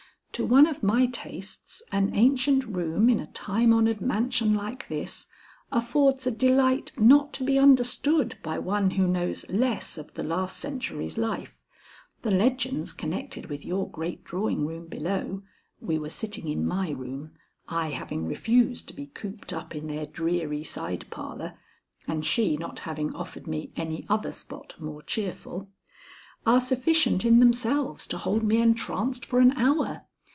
To 0.35 0.45
one 0.45 0.65
of 0.65 0.81
my 0.81 1.05
tastes 1.07 1.83
an 1.91 2.15
ancient 2.15 2.65
room 2.65 3.09
in 3.09 3.19
a 3.19 3.27
time 3.27 3.71
honored 3.73 4.01
mansion 4.01 4.55
like 4.55 4.87
this, 4.87 5.27
affords 5.71 6.25
a 6.25 6.31
delight 6.31 6.93
not 6.97 7.31
to 7.33 7.43
be 7.43 7.59
understood 7.59 8.37
by 8.41 8.57
one 8.57 8.91
who 8.91 9.07
knows 9.07 9.47
less 9.49 9.99
of 9.99 10.11
the 10.15 10.23
last 10.23 10.57
century's 10.57 11.15
life. 11.17 11.61
The 12.23 12.31
legends 12.31 12.91
connected 12.93 13.47
with 13.47 13.63
your 13.65 13.87
great 13.91 14.23
drawing 14.23 14.65
room 14.65 14.87
below 14.87 15.43
[we 15.79 15.99
were 15.99 16.09
sitting 16.09 16.47
in 16.47 16.65
my 16.65 16.89
room, 16.89 17.33
I 17.67 17.89
having 17.89 18.25
refused 18.25 18.87
to 18.87 18.95
be 18.95 19.07
cooped 19.07 19.53
up 19.53 19.75
in 19.75 19.85
their 19.85 20.07
dreary 20.07 20.63
side 20.63 21.05
parlor, 21.11 21.59
and 22.07 22.25
she 22.25 22.57
not 22.57 22.79
having 22.79 23.13
offered 23.13 23.45
me 23.45 23.73
any 23.75 24.07
other 24.09 24.31
spot 24.31 24.73
more 24.79 25.03
cheerful] 25.03 25.69
are 26.47 26.61
sufficient 26.61 27.25
in 27.25 27.39
themselves 27.41 28.07
to 28.07 28.17
hold 28.17 28.41
me 28.43 28.59
entranced 28.59 29.23
for 29.23 29.37
an 29.39 29.51
hour. 29.51 30.03